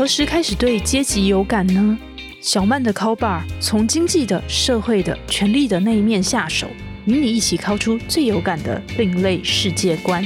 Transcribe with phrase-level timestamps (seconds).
[0.00, 1.98] 何时开始对阶级有感呢？
[2.40, 6.66] 小曼的 Call Bar 从经济的、社会的、权力的那一面下手，
[7.04, 10.24] 与你一起敲出最有感的另类世界观。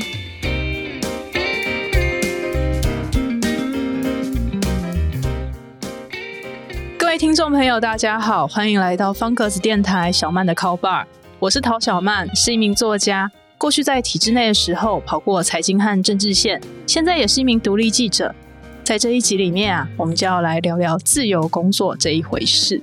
[6.96, 11.04] 各位听众朋友，大家好，欢迎来到方格子电台小曼的 Call Bar，
[11.40, 13.28] 我是陶小曼，是一名作家。
[13.58, 18.32] 过去在体制内的时候，跑过财经和政治线，现在也是一名独立记者。
[18.94, 22.80] 在这一集里面啊，我们就要来聊聊自由工作这一回事。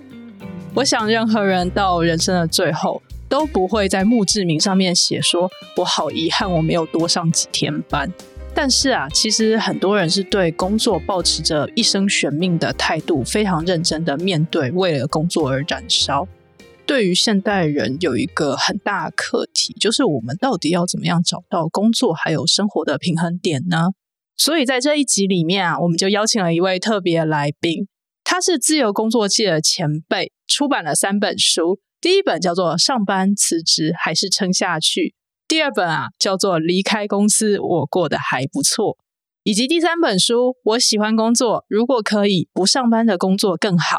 [0.73, 8.11] 我想，任何人到人生的最后，都不会在墓志铭上面写说“我好遗憾，我没有多上几天班”。
[8.53, 16.27] 但是啊，其实很多人是对工作保持着一生悬命的态度，非常认真的面对，为了工作而燃烧。
[16.85, 23.91] 对于现代人，有一个很大的课题，就是我们到底要怎么样找到工作还有生活的平衡点呢？
[24.37, 27.87] 所以在这一集里面啊，我们就邀请了一位特别来宾，
[28.23, 31.79] 他是自由工作界的前辈，出版了三本书。
[31.99, 35.01] 第一本叫做《上班辞职还是撑下去》，
[35.47, 38.93] 第二本啊叫做《离开公司我过得还不错》，
[39.43, 43.97] 以及第三本书《我喜欢工作，如果可以不上班的工作更好》。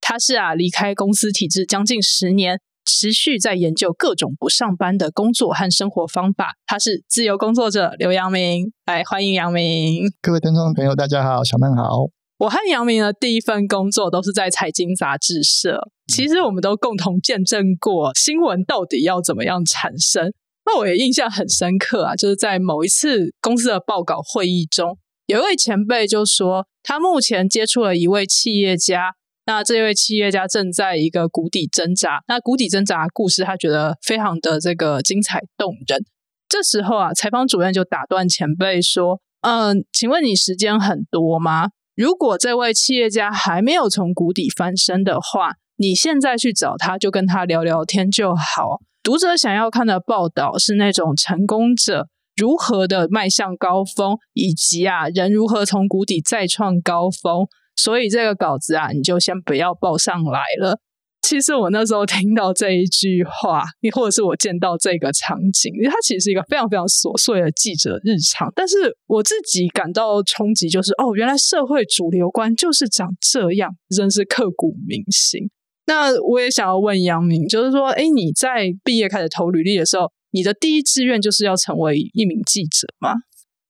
[0.00, 2.60] 他是啊离开公司体制将近十年。
[2.84, 6.54] 持续在研究各种不上班的工作和生活方法。
[6.66, 10.04] 他是自由工作者刘阳明，来欢迎阳明。
[10.20, 12.06] 各位听众朋友，大家好，小曼好。
[12.38, 15.88] 我和阳明的第一份工作都是在财经杂志社。
[16.12, 20.32] 其实我们都共同见证过新闻到底要怎么样产生。
[20.66, 29.14] 那我也印象很深刻啊，就是在某一次公司的报告会议中，有一位前辈就说，他目前接触了一位企业家。
[29.46, 36.02] 那这位企业家正在一个谷底挣扎，那谷底挣扎故事他觉得非常的这个精彩动人。
[36.48, 41.68] 这时候啊，采访主任就打断前辈说：“嗯，请问你时间很多吗？
[41.94, 48.80] 如果这位企业家还没有从谷底翻身的话，你现在去找他，就跟他聊聊天就好。
[49.02, 60.78] 读者想要看的报道是那种成功者如何的迈向高峰，以及啊人如何从谷底再创高峰。”所以这个稿子啊，你就先不要报上来了。
[61.22, 68.52] 其实我那时候听到这一句话，你或者是我见到这个场景，因为它其实是一个非常非常琐碎的记者日常。
[68.54, 75.48] 但是我自己感到冲击，就是哦，原来社会主流观就是长这样，真是刻骨铭心。
[75.86, 83.14] 那我也想要问杨明，就是说，哎，你在毕业开始投履历的时候，你的第一志愿就是要成为一名记者吗？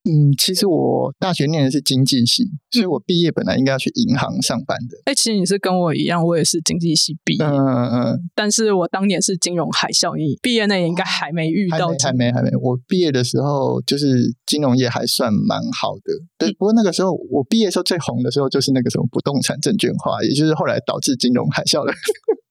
[0.04, 4.98] 嗯，其实我大学念的是经济系，所以我毕业本来应该要去银行上班的。
[5.06, 7.44] 哎，其实你是跟我一样，我也是经济系毕业。
[7.44, 8.20] 嗯嗯嗯。
[8.34, 11.88] 但是我当年是金融海啸，你毕业那年应该还没遇到。
[12.03, 12.50] 还没，还没。
[12.60, 16.12] 我毕业的时候就是金融业还算蛮好的。
[16.36, 21.92] 对，不过那个时候我毕业时候最红的时候就是那个什么不动产证券化，也就是后来导致金融海啸的。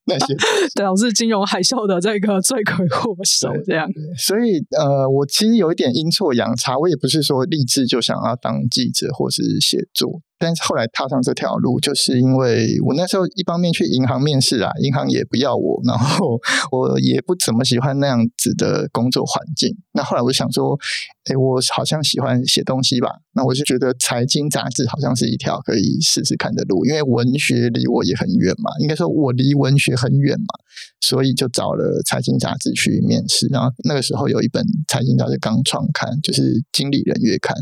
[0.08, 0.36] 那些
[0.76, 3.88] 对，我是金融海啸的这个 罪魁祸首，这样。
[4.18, 10.22] 所以，呃，我其实有一点阴错阳差，我也不是说立志就想要当记者或是写作。
[10.40, 16.38] 但是后来踏上这条路，就是因为我那时候一方面去银行面试啊，银行也不要我，然后
[16.72, 19.78] 我也不怎么喜欢那样子的工作环境。
[19.94, 20.78] 那后来我就想说，
[21.26, 23.10] 哎，我好像喜欢写东西吧。
[23.36, 30.60] 那我就觉得财经杂志好像是一条可以试试看的路，因为文学离我也很远嘛，应该说我离文学很远嘛，
[31.00, 33.48] 所以就找了财经杂志去面试。
[33.48, 36.42] 然后那个时候有一本财经杂志刚创刊，就是
[36.74, 37.56] 《经理人月刊》。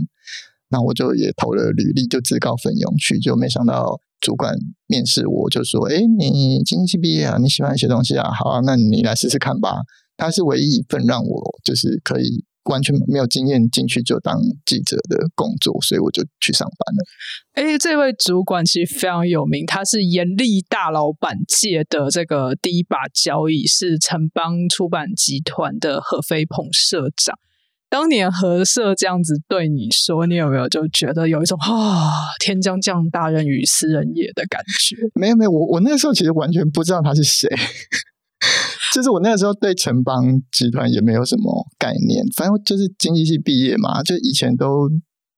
[0.72, 4.56] 那我就也投了履历，就自告奋勇去，就没想到主管
[4.88, 9.82] 面试我，就说：“哎，你经济系毕业啊，你喜欢写东西啊，好啊，那你来试试看吧。”
[10.18, 17.72] 他是唯一一份让我就是可以完全没有经验进去就当记者的工作，所以我就去上班了。
[17.72, 27.36] 哎，这位主管其实非常有名，他是严厉大老板界的这个第一把交椅，是城邦出版集团的何飞鹏社长。
[27.92, 34.96] 当年何社这样子对你说，你有没有就觉得有一种啊， 天将降大任于斯人也的感觉？
[35.14, 37.50] 没有没有，我我那时候其实完全不知道他是谁，
[38.96, 40.24] 就是我那个时候对城邦
[40.54, 44.90] 集团也没有什么概念，反正就是经济系毕业嘛，就以前都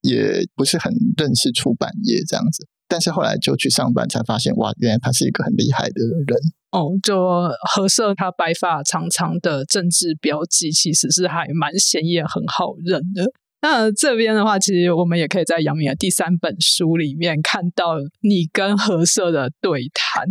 [0.01, 5.95] 也不是很认识出版业这样子，但是后来就去上班才发现，哇，原来他是一个很厉害的
[6.27, 6.37] 人。
[6.69, 13.25] 哦，就何色他白发长长的政治标记，其实是还蛮显眼、很好认的。
[13.63, 20.27] 那这边的话，其实我们也可以在杨明的第三本书里面看到你跟何色的对谈。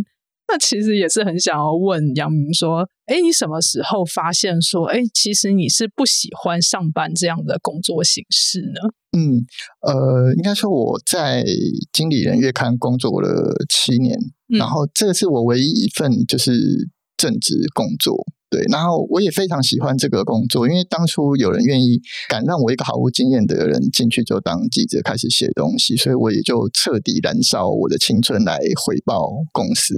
[0.53, 8.79] 那其实也是很想要问杨明说，哎，你什么时候发现说，哎，其实你是不喜欢上班这样的工作形式呢？
[9.17, 9.41] 嗯，
[9.81, 11.43] 呃，应该说我在
[11.91, 14.15] 经理人月刊工作了七年，
[14.47, 16.51] 然后这个是我唯一一份就是
[17.17, 18.23] 正职工作。
[18.53, 29.95] 对，然后我也非常喜欢这个工作，因为当初有人愿意敢让我一个毫无经验的人进去就当记者开始写东西，所以我也就彻底燃烧我的青春来回报公司。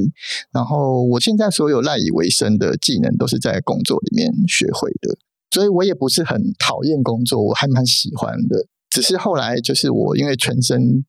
[0.54, 5.18] 然后我现在所有赖以为生的技能都是在工作里面学会的，
[5.52, 8.68] 所以我也不是很讨厌工作，我还蛮喜欢的。
[8.90, 11.04] 只是后来就是我因为全身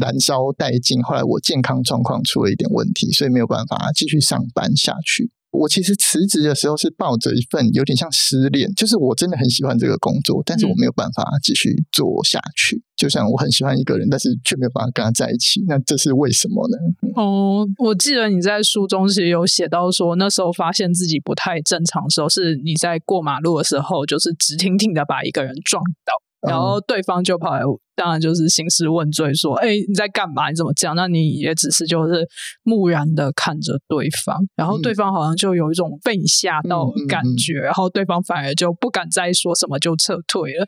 [0.00, 5.32] 燃烧殆尽，后来我健康状况出了一点问题，所以没有办法继续上班下去。
[5.52, 12.82] 我其实辞职的时候是抱着一份有点像失恋，就是我真的很喜欢这个工作，但是我没有办法继续做下去。
[12.96, 16.76] 就像我很喜欢一个人，但是却没有办法跟他在一起，那这是为什么呢？
[17.16, 26.12] 哦，我记得你在书中其实有写到说，那时候发现自己不太正常的时候，是你在过马路的时候，就是直挺挺的把一个人撞倒。
[26.48, 27.60] 然后对方就跑来，
[27.94, 30.48] 当然就是兴师问罪，说：“哎，你在干嘛？
[30.48, 32.26] 你怎么这样？”那你也只是就是
[32.62, 40.66] 木然的看着对方，然后对方好像就有一种被你吓到的感觉，然后对方反而就不敢再说什么，就撤退了。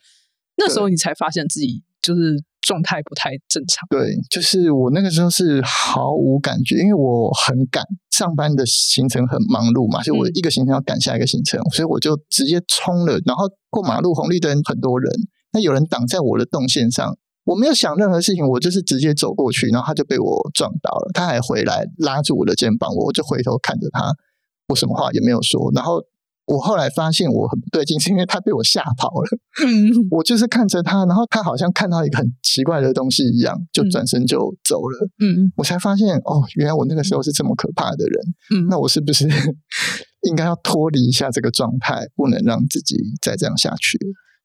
[0.57, 3.87] 那时候你才发现自己就是状态不太正常。
[3.89, 15.11] 对，就是我那个时候是毫无感觉，因为我很赶，上班的行程很忙碌嘛，所以我一个行程要赶下一个行程，所以我就直接冲了，然后过马路红绿灯很多人。
[15.55, 21.11] 那有人挡在我的动线上，我没有想任何事情，我就是直接走过去，然后他就被我撞倒了。
[21.15, 24.13] 他还回来拉住我的肩膀，我就回头看着他，
[24.69, 25.71] 我什么话也没有说。
[25.73, 26.03] 然后
[26.47, 29.29] 我后来发现我很不对劲，是因为他被我吓跑了。
[30.11, 35.09] 我就是看着他，然后他好像看到一个很奇怪的东西一样，就转身就走了。
[35.21, 38.25] 嗯，我才发现哦，原来我那个时候是这么可怕的人。
[38.55, 39.29] 嗯，那我是不是
[40.29, 43.99] 应该要脱离一下这个状态，不能让自己再这样下去？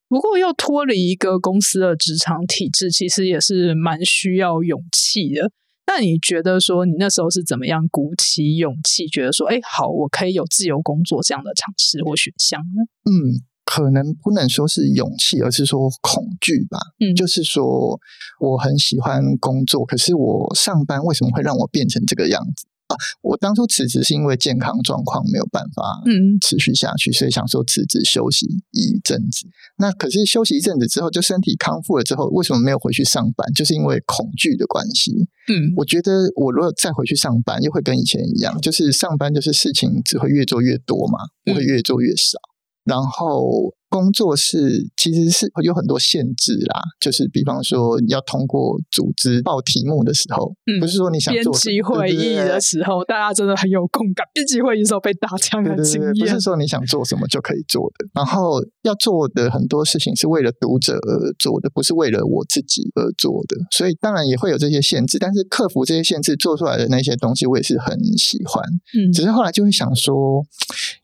[0.09, 5.51] 不过要脱离一个公司的职场体制，其实也是蛮需要勇气的。
[5.85, 12.83] 那你觉得说，你那时候是怎么样鼓起勇气，觉得说，哎，好，我可以有自由工作这样的尝试或选项呢？
[13.09, 16.79] 嗯，可能不能说是勇气，而是说恐惧吧。
[16.99, 17.99] 嗯，就是说
[18.39, 22.65] 我很喜欢工作，可是我上班为什么会让我变成这个样子？
[22.89, 29.47] 啊，我当初辞职是因为健康状况没有办法嗯持续下去，所以想说辞职休息一阵子。
[29.77, 33.47] 那可是休息一阵子之后，就身体康复了之后，为什么没有回去上班？
[33.53, 35.13] 就是因为恐惧的关系。
[35.47, 42.39] 嗯，我觉得我如果再回去上班，又会跟以前一样，就是上班就是事情只会越做越多嘛，不会越做越少。
[42.83, 43.73] 然后。
[43.89, 54.25] 工作室其实是有很多限制啦，就是比方说你要通过组织报题目的时候，不是说你想做编辑会议的时候，大家真的很有共感。
[54.33, 58.07] 编辑会议的时候被打枪的经验，不是说你想做什么就可以做的。
[58.13, 63.57] 然后要做的很多事情是为了读者而做的，不是为了我自己而做的。
[63.71, 68.63] 所以当然也会有这些限制，但是克服这些限制做出来的那些东西，我也是很喜欢。
[68.93, 70.45] 嗯，只是后来就会想说，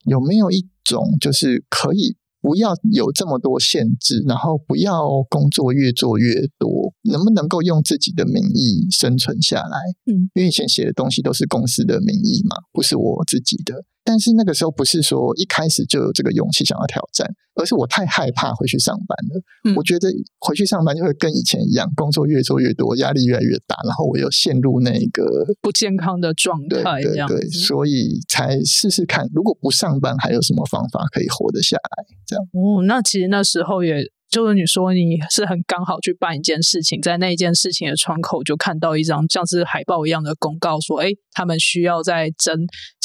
[0.05, 2.15] 有没有一种就是可以。
[2.45, 9.79] 不要有这么多限制，然后不要工作越做越多，能不能够用自己的名义生存下来？
[10.05, 13.83] 嗯，因为以前写的东西都是公司的名义嘛，不是我自己的。
[14.05, 19.73] 但是那个时候不是说一开始就有这个勇气想要挑战，而是我太害怕回去上班了。
[19.75, 20.07] 我觉得
[20.39, 25.25] 回去上班就会跟以前一样，工作越做越多，压力越来越大，然后我又陷入那个
[25.59, 27.01] 不健康的状态。
[27.01, 32.05] 对对对，所以才试试看，如果不上班还有什么方法可以活得下来？
[32.27, 34.03] 这样哦，那其实那时候也。
[34.29, 42.53] 就是你说你是很刚好去办一件事情，在那一件事情的窗口就看到一张像是海报一样的公告，说哎，他们需要在征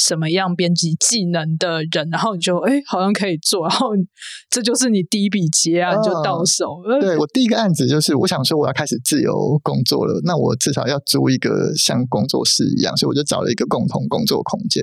[0.03, 3.91] 什么样编辑技能的人，然后你就哎，好像可以做，然后
[4.51, 7.01] 这就是你第一笔结案就到手了。
[7.01, 14.83] 对我第一个案子就是我想说我要开始自由工作了，那我至少要租一个像工作室一样，所以我就找了一个共同工作空间。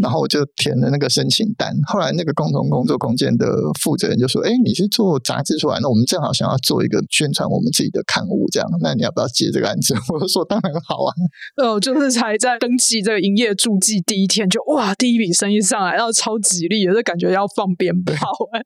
[0.00, 3.46] 然后我就填了那个申请单，后来那个共同工作空间的
[3.80, 11.14] 负责人就说：“哎，你是做杂志出来，那我们正好想要做一个宣传我们自己的刊物，这样，那你要不要接这个案子？” 我就说：“当然好啊。
[11.62, 18.14] ”哦，就是才在登记这个营业注记第一天，就哇，第一笔生意上来，然后超吉利，就感觉要放鞭炮
[18.52, 18.62] 哎。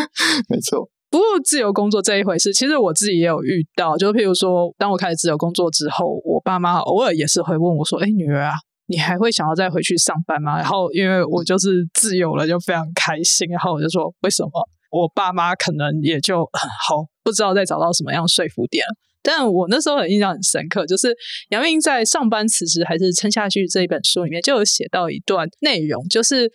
[0.48, 8.54] 没错，不过自由工作这一回事，其实我自己也有遇到，就譬如说，当我开始自由工作之后，我爸妈偶尔也是会问我说：“哎，女儿啊。”
[8.86, 10.56] 你还会想要再回去上班吗？
[10.56, 13.48] 然后因为我就是自由了，就非常开心。
[13.48, 14.50] 然后我就说，为什么？
[14.90, 16.48] 我爸妈可能也就
[16.86, 18.84] 好不知道再找到什么样说服点。
[19.22, 21.12] 但我那时候很印象很深刻，就是
[21.48, 26.48] 杨明在上班辞职还是撑下去这一本书里面就有写到一段内容，就是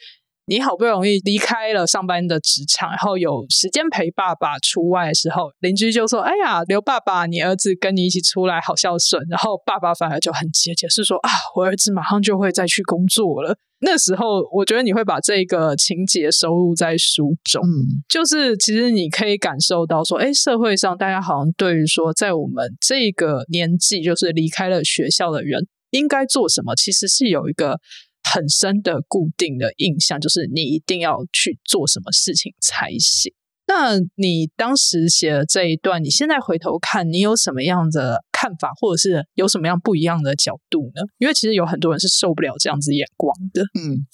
[0.47, 13.55] 你好不容易离开了上班的职场，然后有时间陪爸爸出外的时候，邻居就说：“哎呀，刘爸爸，你儿子跟你一起出来，好孝顺。”然后爸爸反而就很急解释说：“啊，我儿子马上就会再去工作了。
[13.83, 27.79] ”那时候，我觉得你会把这个情节收录在书中，嗯，就是其实你可以感受到说，哎，社会上大家好像对于说，在我们这个年纪，就是离开了学校的人应该做什么，其实是有一个
[28.33, 33.33] 很深的固定的印象，就是你一定要去做什么事情才行。
[33.67, 41.01] 那你当时写的这一段，你现在回头看，你有什么样的看法，或者是有什么样不一样的角度呢？
[41.19, 43.61] 因为其实有很多人是受不了这样子眼光的。
[43.79, 44.05] 嗯，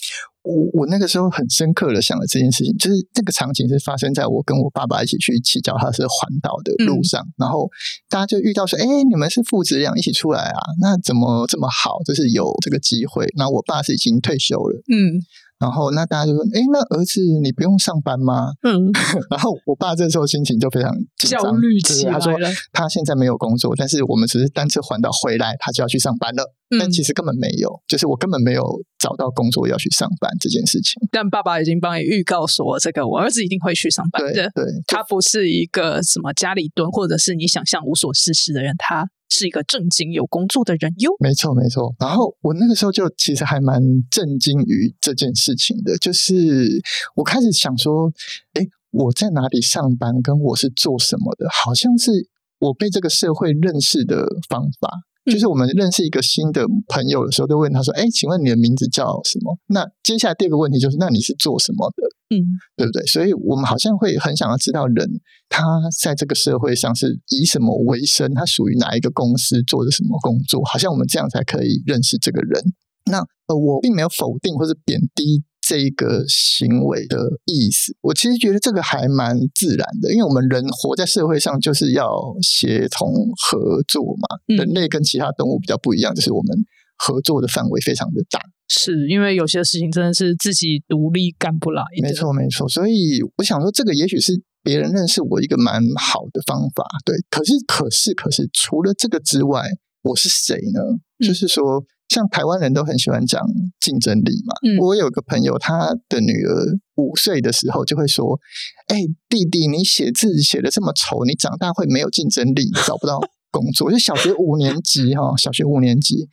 [0.48, 7.70] 我我那个时候很深刻的想了这件事情，就是这个场景是发生在我跟我爸爸一起去骑脚踏车环岛的路上，然后
[8.10, 10.60] 大家就遇到说：“哎，你们是父子俩一起出来啊？
[10.80, 12.00] 那怎么这么好？
[12.06, 15.20] 就是有这个机会。”那我爸是已经退休了，嗯
[15.60, 18.92] 然后那大家就说：“哎，那儿子你不用上班吗嗯，？”
[19.32, 22.50] 然后我爸这时候心情就非常紧张焦虑起来对他说了。
[22.72, 26.44] 他现在没有工作，但是我们只是单车环岛回来，他就要去上班了。
[26.70, 28.62] 嗯但其实根本没有，就是我根本没有
[29.00, 30.94] 找到工作要去上班这件事情。
[31.12, 34.34] 但爸爸已经帮你预告说，这个我儿子一定会去上班的。
[34.34, 41.12] 对对，他不是一个什么家里蹲，或者是你想象无所事事的人，他是一个正经有工作的人哟。
[41.20, 41.96] 没错没错。
[42.00, 46.82] 然后我那个时候就其实还蛮震惊于这件事情的，就是
[47.16, 48.12] 我开始想说，
[48.54, 52.12] 哎，我在哪里上班，跟我是做什么的，好像是
[52.60, 54.90] 我被这个社会认识的方法。
[55.32, 62.04] 就是我们认识一个新的朋友的时候，都问他说：“哎，请问你的名字叫什么？”那接下来第二个问题就是：那你是做什么的？
[62.30, 62.44] 嗯
[62.76, 63.06] 对不对？
[63.06, 65.10] 所以我们好像会很想要知道人
[65.48, 65.64] 他
[66.02, 72.62] 在这个社会上是以什么为生，他属于哪一个公司，做的什么工作，好像我们这样才可以认识这个人。
[73.06, 82.10] 那呃，我并没有否定或者贬低这一个行为的意思，我其实觉得这个还蛮自然的，因为我们人活在社会上就是要
[82.42, 83.12] 协同
[83.50, 84.38] 合作嘛。
[84.48, 86.58] 嗯人类跟其他动物比较不一样，就是我们
[86.98, 88.40] 合作的范围非常的大。
[88.70, 92.08] 是因为有些事情真的是自己独立干不来的。
[92.08, 92.68] 没错，没错。
[92.68, 96.84] 所以我想说，这个也许是别人认识我一个蛮好的方法。
[97.06, 99.64] 对，可是，可是，可是，除了这个之外，
[100.04, 100.82] 我是谁呢？
[101.20, 103.42] 嗯就是说，像台湾人都很喜欢讲
[103.80, 104.54] 竞争力嘛。
[104.64, 108.40] 嗯我有个朋友，他的女儿五岁的时候就会说
[108.88, 108.98] ：“哎，
[109.30, 113.20] 弟弟，你写字写的这么丑，你长大会没有竞争力，找不到。”
[113.58, 116.28] 工作就小学五年级哈，小学五年级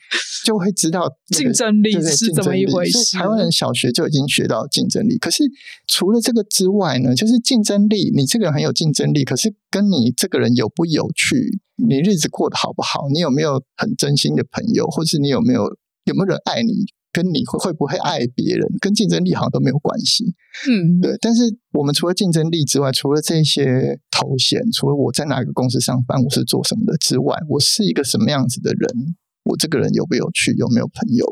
[0.45, 5.45] 就会知道那个竞争力是怎么一回事台湾人小学就已经学到竞争力，可是
[5.87, 15.62] 除了这个之外呢，就是竞争力，你这个人很有竞争力，可是跟你这个人有不有趣，你日子过得好不好，你有没有很真心的朋友，或是你有没有
[16.04, 16.73] 有没有人爱你，
[17.14, 20.35] 跟你会会不会爱别人，跟竞争力好像都没有关系。
[20.68, 29.14] 嗯，对，但是我们除了竞争力之外，除了这些头衔，除了我在哪个公司上班，我是做什么的之外，我是一个什么样子的人？
[29.44, 30.52] 我这个人有没有趣？
[30.59, 31.25] 有没有朋友？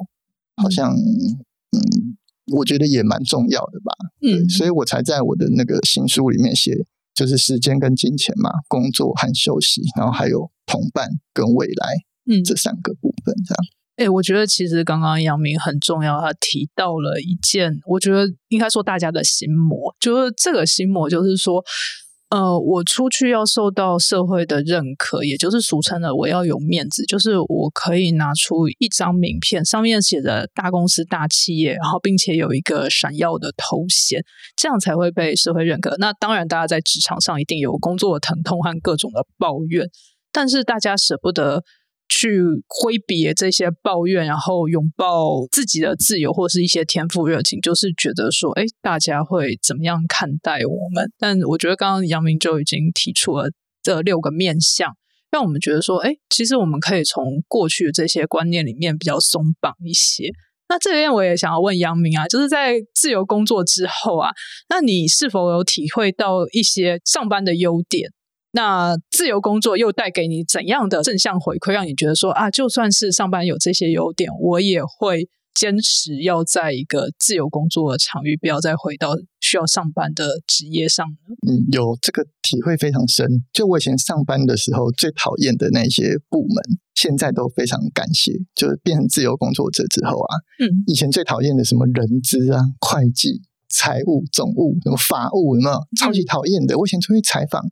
[0.62, 2.16] 好像，嗯，
[2.54, 3.92] 我觉得也蛮重要的吧。
[4.22, 11.86] 嗯，所以我才在我的那个新书里面写，就是时间跟金钱嘛，工作和休息，然后还有同伴跟未来
[12.30, 13.64] 嗯这三个部分，这样。
[14.02, 21.62] 哎、我觉得其实刚刚杨明很重要，他提到了一件，我觉得应该说大家的心魔，就是这个心魔，就是说，
[22.30, 34.20] 呃，我出去要受到社会的认可，也就是俗称的我要有面子，就是我可以拿出一张名片，上面写着大公司、大企业，然后并且有一个闪耀的头衔，
[34.56, 35.94] 这样才会被社会认可。
[35.98, 39.86] 那当然，大家在职场上一定有工作的疼痛和各种的抱怨，
[40.32, 41.62] 但是大家舍不得。
[42.14, 51.10] 去挥别这些抱怨，然后拥抱自己的自由或是一些天赋热情，就是觉得说，哎，大家会怎么样看待我们？
[51.18, 53.50] 但我觉得刚刚杨明就已经提出了
[53.82, 54.92] 这六个面向，
[55.30, 60.28] 让我们觉得说，哎，其实我们可以从过去这些观念里面比较松绑一些。
[60.68, 64.30] 那这边我也想要问杨明啊，就是在自由工作之后啊，
[64.68, 68.10] 那你是否有体会到一些上班的优点？
[68.52, 81.34] 那自由工作又带给你怎样的正向回馈，让你觉得说啊，就算是上班有这些优点，我也会坚持要在一个自由工作的场域，不要再回到需要上班的职业上呢？
[81.48, 83.26] 嗯，有这个体会非常深。
[83.52, 88.32] 就我以前上班的时候最讨厌的那些部门，现在都非常感谢。
[88.54, 95.78] 就是变成自由工作者之后啊，嗯，以前最讨厌的什么人资啊、会计、财务、总务、什么法务，有没有？
[95.98, 96.78] 超级讨厌的。
[96.78, 97.62] 我以前出去采访，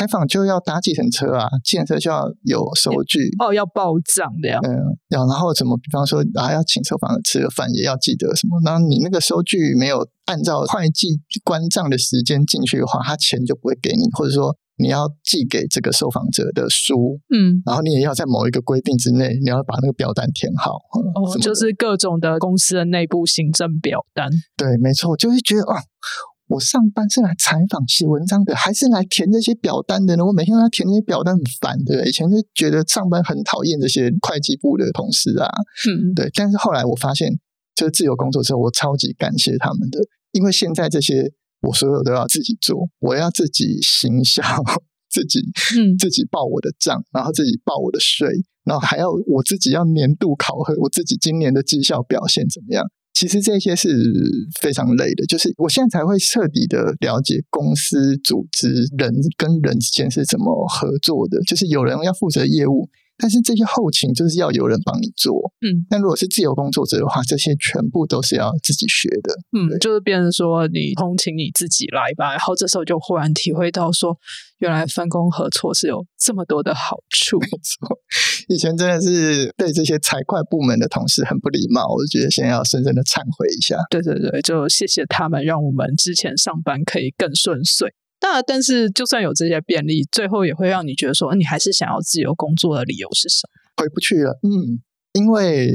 [0.00, 4.58] 采访就要搭计程车啊，计程车就要有收据哦，要报账的呀。
[4.62, 4.72] 嗯，
[5.10, 5.76] 要然后怎么？
[5.76, 8.58] 比方说啊，要请受访者吃个饭，也要记得什么？
[8.64, 14.56] 那你那个收据没有按照会计关账的时间进去的话，他钱就不会给你，或者说。
[14.82, 20.72] 你要寄给这个受访者的书，嗯，然后你也要在某一个规定之内，你要把那个表单填好。
[21.14, 24.30] 哦，就是各种的公司的内部行政表单。
[24.56, 25.76] 对，没错，就是觉得啊，
[26.50, 30.26] 我上班是来采访、写文章的，还是来填这些表单的呢？
[30.26, 35.48] 我每天都要填这些表单很烦，对以前就觉得上班很讨厌这些会计部的同事啊，
[35.88, 36.28] 嗯，对。
[36.34, 37.30] 但是后来我发现，
[37.74, 40.00] 就是自由工作之后，我超级感谢他们的，
[40.32, 41.32] 因为现在这些。
[41.62, 44.42] 我所有都要自己做，我要自己行销，
[45.12, 45.40] 自己
[45.76, 48.26] 嗯，自己报我的账，然后自己报我的税，
[48.64, 52.82] 然后还要我自己要年度考核，我自己今年的绩效表现怎么样？
[53.12, 53.88] 其实这些是
[54.60, 62.88] 非常累的，就是我现在才会彻底的了解公司组织人跟人之间是怎么合作的，就是有人要负责业务。
[63.20, 74.16] 但是这些后勤就是要有人帮你做，嗯，但如果是自由工作者的话，这些全部都是要自己学的，嗯，就是变成说你通勤你自己来吧，然后这时候就忽然体会到说，
[74.58, 77.38] 原来分工合作是有这么多的好处。
[77.44, 77.98] 没错，
[78.48, 83.76] 以前真的是对这些财会部门的同事很不礼貌，我就觉得现在要深深的忏悔一下。
[83.90, 87.92] 对对对，就谢谢他们，让我们之前上班可以更顺遂。
[88.22, 93.82] 那但是，就算有这些便利，最后也会让你觉得说，你还是想要自由工作的理由是什么？
[93.82, 94.80] 回不去了，嗯，
[95.12, 95.74] 因为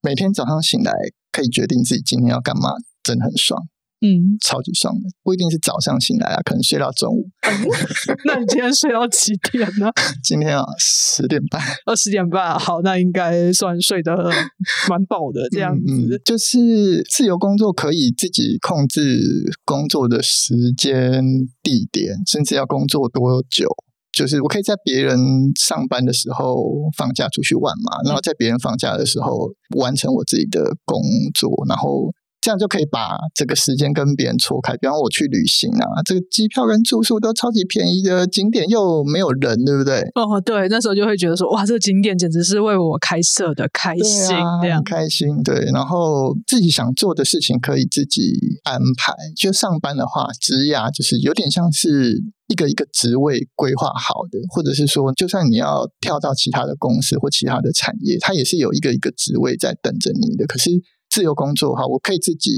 [0.00, 0.92] 每天早上醒来
[1.30, 2.70] 可以决定自己今天要干嘛，
[3.02, 3.68] 真的很爽。
[4.04, 7.24] 嗯，超级爽的，不一定是早上醒来啊，可能睡到中午。
[8.26, 9.90] 那你今天睡到几点呢？
[10.22, 11.58] 今天啊，十点半。
[11.86, 14.14] 二十点半，好，那应该算睡得
[14.90, 16.20] 蛮饱的这样子。
[16.22, 19.22] 就是自由工作可以自己控制
[19.64, 21.24] 工作的时间、
[21.62, 23.66] 地点，甚至要工作多久。
[24.12, 25.18] 就是我可以在别人
[25.58, 26.62] 上班的时候
[26.96, 31.00] 放假出去玩嘛，然后在别人放假的时候完成我自己的工
[31.34, 32.12] 作，然后。
[32.44, 34.76] 这样就可以把这个时间跟别人错开。
[34.76, 40.00] 比方我去旅行啊，这个机票跟住宿都超级便宜的，景点又没有人，对不对？
[40.14, 45.42] 哦，对，那时候就会觉得说，哇，这个景点简直是为我开设的，开心，这样开心。
[45.42, 49.14] 对，然后自己想做的事情可以自己安排。
[49.34, 60.44] 就上班的话，职涯就是有点像是一个一个职位规划好的，或者是说，就算你要跳到其他的公司或其他的产业，它也是有一个一个职位在等着你的。
[60.46, 60.70] 可是。
[61.14, 62.50] 自由工作哈，我可以自己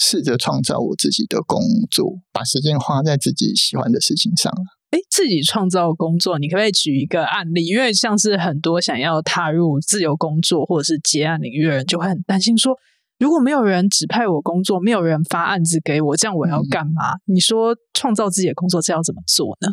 [0.00, 4.52] 试着创造我自己的工作，把时间花在自己喜欢的事情上
[4.90, 7.64] 哎，自己创造工作，你可不可以举一个案例？
[7.64, 12.74] 因为像是很多想要踏入自由工作或者是接案领域的人，就会很担心说，
[13.20, 17.14] 如果没有人指派我工作，没有人发案子给我，这样我要干嘛？
[17.26, 19.68] 你说创造自己的工作，这要怎么做呢？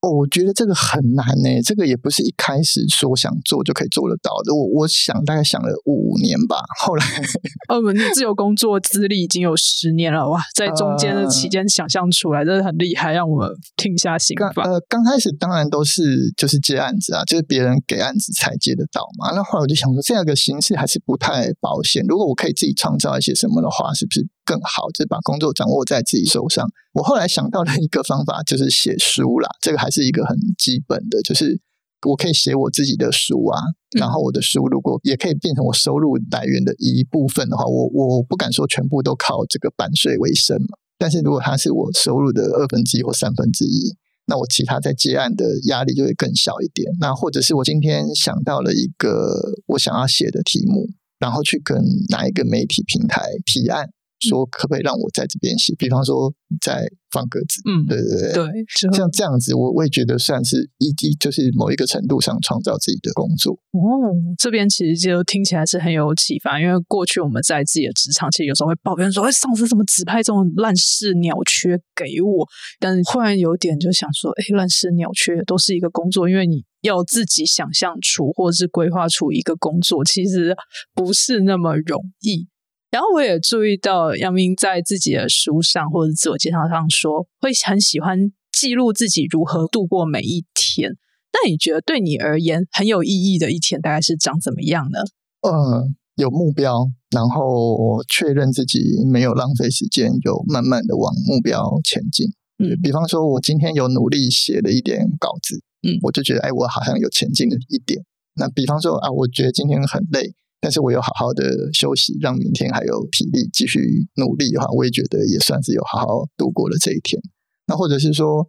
[0.00, 4.54] 哦，我觉得这个很难呢，这个也不是一开始说想做就可以做得到的。
[4.54, 7.04] 我我想大概想了五年吧，后来，
[7.68, 14.62] 哦，你自由工作资历已经有十年了哇，在中间的期间想象出来，真的很厉害，让我们听下心吧。
[14.62, 19.32] 呃，刚开始当然都是就是接案子啊，就是别人给案子才接得到嘛。
[19.34, 22.04] 那后来我就想说，这样一个形式还是不太保险。
[22.06, 24.24] 如果我可以自己创造一些什么的话，是不是？
[24.48, 26.66] 更好，就是把工作掌握在自己手上。
[26.94, 29.48] 我后来想到了一个方法，就是写书啦。
[29.60, 31.60] 这个还是一个很基本的，就是
[32.08, 33.60] 我可以写我自己的书啊。
[33.98, 40.78] 然后我的书如果也可以变成我收入来源的一部分的话，我我不敢说全部都靠这个版税为生嘛。
[40.96, 43.94] 但是如果它是我收入的二分之一或三分之一，
[44.26, 46.90] 那我其他在接案的压力就会更小一点。
[46.98, 50.86] 那或者是我今天想到了一个我想要写的题目，
[51.18, 53.90] 然后去跟哪一个媒体平台提案。
[54.20, 55.74] 说可不可以让我在这边写？
[55.78, 63.52] 比方说在放鸽子，嗯，对对对，像这样子，我我也觉得算是一一就是某一个程度上创造自己的工作。
[63.72, 72.46] 哦，这边其实就听起来是很有启发，因为过去我们在自己的职场，其实有时候会抱怨说，哎，上司怎么指派这种烂事鸟缺给我？
[72.80, 80.54] 但是忽然有点就想说，哎，烂事鸟缺都是一个工作，因为你要自己想象出或者是规划出一个工作，其实
[80.94, 82.48] 不是那么容易。
[82.90, 90.96] 然后我也注意到杨明在自己的书上或者自我介绍上说，会很喜欢记录自己如何度过每一天。
[91.30, 95.00] 那你觉得对你而言很有意义的一天，大概是长怎么样呢？
[95.42, 102.32] 嗯，有目标，然后确认自己没有浪费时间，有慢慢的往目标前进。
[102.58, 108.02] 嗯，比方说，我今天有努力写了一点稿子，嗯，我就觉得，哎，我好像有前进了一点。
[108.34, 110.34] 那比方说啊，我觉得今天很累。
[110.60, 113.80] 但是我有好好的休息，让明天还有体力继续
[114.16, 117.20] 努力的话，我也觉得也算是有好好度过了这一天。
[117.66, 118.46] 那或者是说，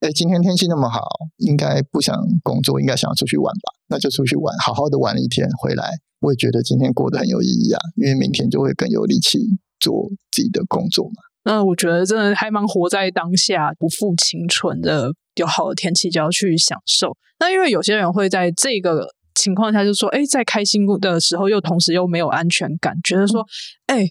[0.00, 1.02] 哎，今天天气那么好，
[1.38, 3.72] 应该不想工作，应该想要出去玩吧？
[3.88, 9.38] 那就出去玩，好好的玩一天回来，我也觉得今天过得很有意义啊，因为明天就会更有力气
[9.78, 11.22] 做自己的工作嘛。
[11.44, 15.12] 那我觉得真的还蛮活在当下，不负青春的。
[15.36, 17.14] 有好的天气就要去享受。
[17.38, 19.06] 那因为有些人会在这个
[19.36, 23.46] 情况下就说：“哎，在开心的时候又同时又没有安全感，觉得说，
[23.86, 24.08] 哎。”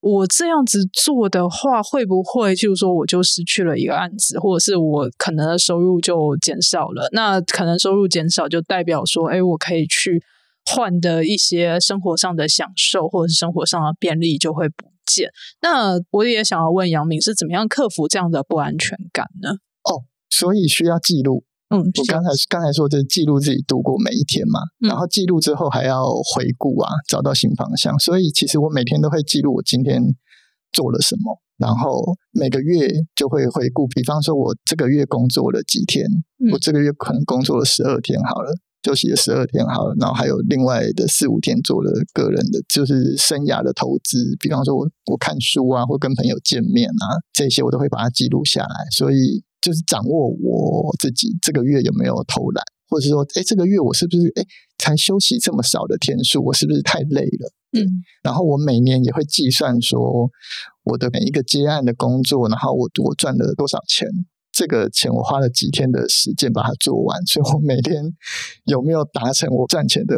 [0.00, 7.08] 我这样子做的话，会不会就是说我就失去了一个案子，或者是我可能的收入就减少了？
[7.10, 10.22] 那可能收入减少就代表说，哎，我可以去
[10.66, 15.30] 换的一些生活上的享受，或者是生活上的便利就会不见。
[15.62, 19.50] 那我也想要问杨明是怎么样克服这样的不安全感呢？
[19.82, 21.42] 哦，所以需要记录。
[21.70, 26.02] 嗯，我刚才刚才说，这记录自己度过每一天嘛，然后记录之后还要
[26.34, 27.98] 回顾啊，找到新方向。
[27.98, 30.02] 所以其实我每天都会记录我今天
[30.72, 33.86] 做了什么，然后每个月就会回顾。
[33.88, 36.06] 比方说，我这个月工作了几天，
[36.52, 38.50] 我这个月可能工作了十二天，好了，
[38.82, 44.34] 休息了十二天，好了，然后还有另外的四五天做了个人的，就是生涯的投资。
[44.40, 48.86] 比方说，我我看书啊，或跟朋友见面啊，这些我都会把它记录下来。
[48.96, 49.44] 所以。
[49.60, 54.42] 就是掌握我自己这个月有没有偷懒，或者是说，哎，这个月我是不是哎
[54.78, 57.52] 才休息这么少的天数，我是不是太累了？
[57.72, 60.30] 嗯，然后我每年也会计算说
[60.84, 64.08] 我的每一个接案的工作，然后我我赚了多少钱，
[64.52, 68.02] 这个钱我花了几天的时间把它做完，所以我每天
[68.64, 70.16] 有没有达成我赚钱的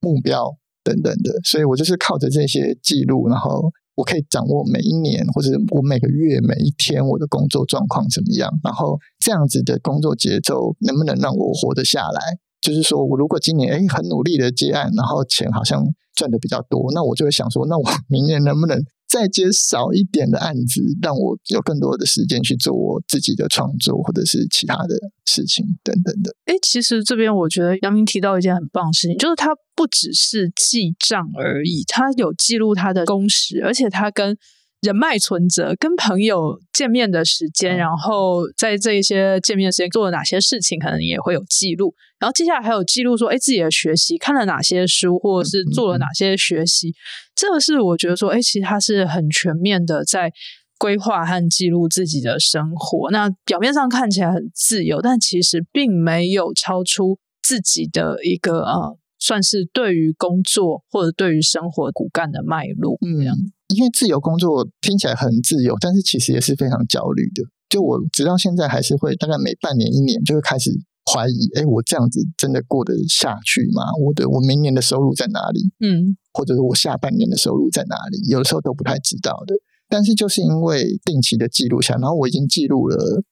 [0.00, 3.72] 目标等等的，所以我就是靠着这些记录，然后。
[3.96, 12.20] 我可以掌握每一年或者我每个月每一天我的工作状况怎么样，然后这样子的工作节奏能不能让我活得下来？
[12.60, 15.82] 就是说我如果今年诶很努力的接案，然后钱好像
[16.14, 18.78] 赚的比较多，那我就会想说，那我明年能不能？
[19.08, 26.34] 再接少一点的案子，让我有更多的时间去做我自己的创作，或者是其他的事情等等的。
[26.46, 34.36] 哎，其实这边我觉得杨明提到一件很棒的事情，就是他不只是记账而已，他有记录他的工时，而且他跟。
[34.82, 41.94] 人脉存折，跟朋友见面的时间，然后在这一些见面时间做了哪些事情，可能也会有记录。
[42.18, 46.94] 然后接下来还有记录说，哎，自己的学习看了哪些书，或者是做了哪些学习。
[47.34, 50.32] 这个是我觉得说，哎，其实他是很全面的在
[50.78, 53.10] 规划和记录自己的生活。
[53.10, 62.98] 那表面上看起来很自由，但其实并没有超出自己的一个呃，算是对于工作或者对于生活骨干的脉络。
[63.00, 63.52] 嗯。
[63.68, 67.42] 因为自由工作听起来很自由，但是其实也是非常焦虑的。
[67.68, 70.70] 就我直到现在还是会大概每半年一年就会开始
[71.10, 73.82] 怀疑：哎，我这样子真的过得下去吗？
[74.04, 75.60] 我的我明年的收入在哪里？
[75.80, 78.18] 嗯，或者是我下半年的收入在哪里？
[78.30, 79.54] 有的时候都不太知道的。
[79.88, 83.22] 但是就是因为定期的记录下，然后我已经记录了。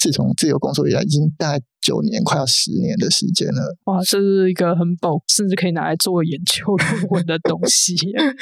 [0.00, 3.76] 自从自由工作以来，已经大概九年，快要十年的时间了。
[3.84, 7.94] 哇，这是一个很宝，甚至可以拿来做研究论文的东西。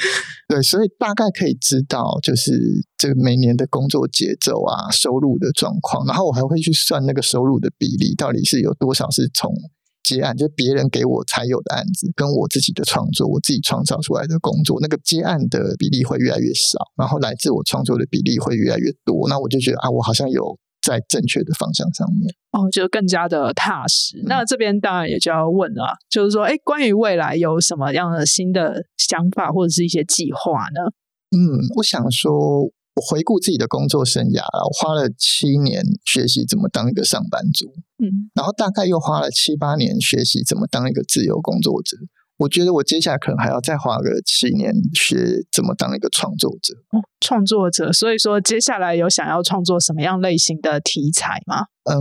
[0.47, 2.53] 对，所以大概可以知道，就是
[2.97, 6.07] 这个每年的工作节奏啊，收入的状况。
[6.07, 9.53] 然后我还会去算那个收入的比例，到底是有多少是从
[10.01, 19.27] 接案，就别人给我才有的案子，跟我自己的创作，我自己创造出来的工作，那个接案的比例会越来越少，然后来自我创作的比例会越来越多。
[19.27, 20.57] 那我就觉得啊，我好像有。
[20.89, 24.23] 在正确的方向上面哦，就更加的踏实。
[24.25, 30.89] 那这边当然也就要问了，就是说，哎，关于未来有什么样的新的想法或者是一些计划呢？
[31.29, 31.37] 嗯，
[31.77, 37.67] 我想说，我回顾自己的工作生涯，我花了七年学习怎么当一个上班族，
[38.03, 41.97] 嗯，然后大概又花了七八年学习怎么当一个自由工作者。
[42.39, 46.73] 我觉得我接下来可能还要再花个七年学怎么当一个创作者。
[46.91, 51.65] 哦，创作者，所以说接下来有想要创作什么样类型的题材吗？
[51.83, 51.99] 嗯，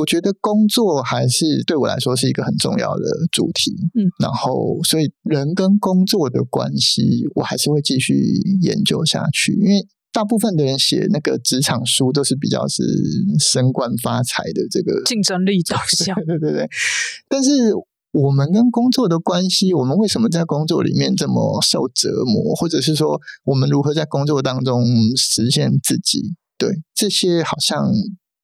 [0.00, 3.70] 我觉得工作还是对我来说是一个很重要的主题。
[3.94, 8.14] 嗯，然后所以人跟工作的关系，我还是会继续
[8.62, 9.52] 研究下去。
[9.52, 12.82] 因为大部分的人写那个职场书都是比较是
[13.38, 16.16] 升官发财的这个竞争力导向。
[16.26, 16.68] 对对对，
[17.28, 17.72] 但是。
[18.12, 24.84] 我们跟工作的关系，我们为什么在工作里面这么受折磨，或者是说我们如何在工作当中
[25.16, 26.34] 实现自己？
[26.58, 27.90] 对这些好像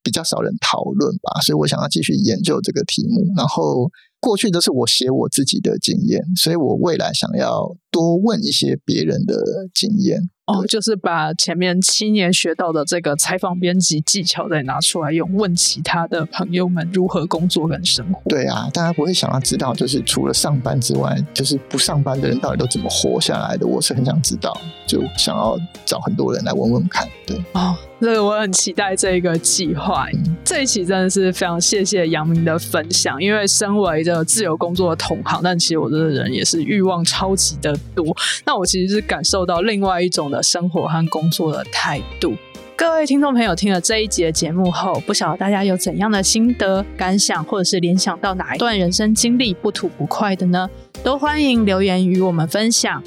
[0.03, 3.23] 比较少人讨论吧，所以我想要继续研究这个题目。
[3.37, 9.37] 然后过去都是我写我自己的经验，所以我未来想要多问一些别人的
[9.75, 10.31] 经验。
[10.49, 18.23] 哦，就是把前面七年学到的这个采访编辑技巧再拿出来用，问其他的朋友们如何工作跟生活。
[18.31, 23.67] 对啊，大家不会想要知道，就是除了上班之外，就是不上班的人到底都怎么活下来的？
[23.67, 27.07] 我是很想知道，就想要找很多人来问问看。
[27.27, 30.07] 对，哦，这个我很期待这一个计划。
[30.45, 38.17] 这一期真的是非常谢谢杨明的分享，因为身为这自由工作的同行，但其实我这个人也是欲望超级的多。
[38.47, 42.35] 那我其实是感受到另外一种的生活和工作的态度。
[42.77, 50.71] 各位听众朋友，听了这一集的节目后，不晓得大家有怎样的心得感想，或者是联想到哪一段人生经历不吐不快的呢？
[51.03, 53.03] 都欢迎留言与我们分享。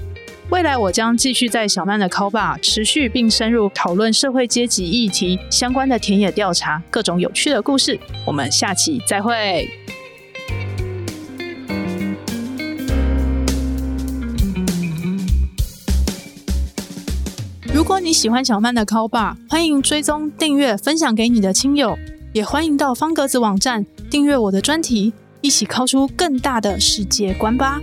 [0.51, 7.97] 未来我将继续在小曼的 Call Bar 持续并深入讨论社会阶级议题相关的田野调查，各种有趣的故事。
[8.27, 9.69] 我们下期再会。
[17.73, 21.97] 如果你喜欢小曼的 Call Bar，欢迎追踪、订阅、分享给你的亲友，
[22.33, 27.79] 也欢迎到方格子网站订阅我的专题，一起敲出更大的世界观吧。